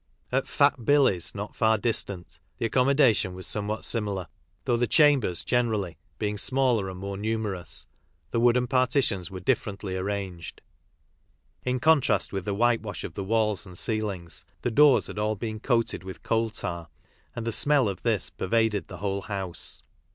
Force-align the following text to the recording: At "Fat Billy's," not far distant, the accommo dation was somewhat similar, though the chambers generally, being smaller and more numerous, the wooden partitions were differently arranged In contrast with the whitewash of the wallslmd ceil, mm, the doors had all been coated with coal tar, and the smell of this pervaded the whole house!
At 0.31 0.47
"Fat 0.47 0.83
Billy's," 0.83 1.35
not 1.35 1.55
far 1.55 1.77
distant, 1.77 2.39
the 2.57 2.67
accommo 2.67 2.95
dation 2.95 3.33
was 3.35 3.45
somewhat 3.45 3.85
similar, 3.85 4.29
though 4.65 4.75
the 4.75 4.87
chambers 4.87 5.43
generally, 5.43 5.99
being 6.17 6.39
smaller 6.39 6.89
and 6.89 6.99
more 6.99 7.17
numerous, 7.17 7.85
the 8.31 8.39
wooden 8.39 8.65
partitions 8.65 9.29
were 9.29 9.41
differently 9.41 9.95
arranged 9.95 10.61
In 11.61 11.79
contrast 11.79 12.33
with 12.33 12.45
the 12.45 12.55
whitewash 12.55 13.03
of 13.03 13.13
the 13.13 13.23
wallslmd 13.23 13.75
ceil, 13.75 14.05
mm, 14.23 14.43
the 14.63 14.71
doors 14.71 15.05
had 15.05 15.19
all 15.19 15.35
been 15.35 15.59
coated 15.59 16.03
with 16.03 16.23
coal 16.23 16.49
tar, 16.49 16.87
and 17.35 17.45
the 17.45 17.51
smell 17.51 17.87
of 17.87 18.01
this 18.01 18.31
pervaded 18.31 18.87
the 18.87 18.97
whole 18.97 19.21
house! 19.21 19.83